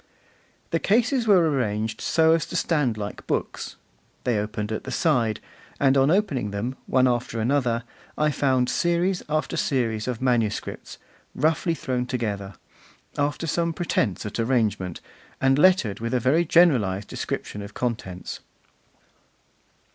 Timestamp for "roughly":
11.35-11.75